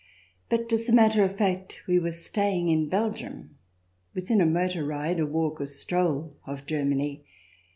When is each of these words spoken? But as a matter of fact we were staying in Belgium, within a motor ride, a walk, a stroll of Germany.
But 0.49 0.73
as 0.73 0.89
a 0.89 0.93
matter 0.93 1.23
of 1.23 1.37
fact 1.37 1.83
we 1.85 1.99
were 1.99 2.11
staying 2.11 2.69
in 2.69 2.89
Belgium, 2.89 3.59
within 4.15 4.41
a 4.41 4.47
motor 4.47 4.83
ride, 4.83 5.19
a 5.19 5.27
walk, 5.27 5.59
a 5.59 5.67
stroll 5.67 6.35
of 6.47 6.65
Germany. 6.65 7.23